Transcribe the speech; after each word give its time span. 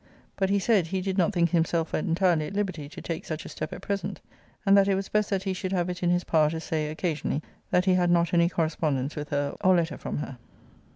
But 0.35 0.49
he 0.49 0.57
said, 0.57 0.87
he 0.87 0.99
did 0.99 1.15
not 1.19 1.31
think 1.31 1.51
himself 1.51 1.93
entirely 1.93 2.47
at 2.47 2.55
liberty 2.55 2.89
to 2.89 3.01
take 3.01 3.23
such 3.23 3.45
a 3.45 3.49
step 3.49 3.71
at 3.71 3.83
present; 3.83 4.19
and 4.65 4.75
that 4.75 4.87
it 4.87 4.95
was 4.95 5.09
best 5.09 5.29
that 5.29 5.43
he 5.43 5.53
should 5.53 5.71
have 5.73 5.91
it 5.91 6.01
in 6.01 6.09
his 6.09 6.23
power 6.23 6.49
to 6.49 6.59
say, 6.59 6.89
occasionally, 6.89 7.43
that 7.69 7.85
he 7.85 7.93
had 7.93 8.09
not 8.09 8.33
any 8.33 8.49
correspondence 8.49 9.15
with 9.15 9.29
her, 9.29 9.53
or 9.63 9.75
letter 9.75 9.99
from 9.99 10.17
her. 10.17 10.39